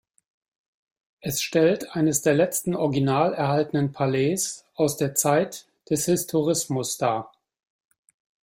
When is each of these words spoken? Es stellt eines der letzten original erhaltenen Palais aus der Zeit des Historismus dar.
Es 1.19 1.43
stellt 1.43 1.95
eines 1.95 2.23
der 2.23 2.33
letzten 2.33 2.73
original 2.75 3.35
erhaltenen 3.35 3.91
Palais 3.91 4.63
aus 4.73 4.97
der 4.97 5.13
Zeit 5.13 5.67
des 5.91 6.05
Historismus 6.05 6.97
dar. 6.97 7.31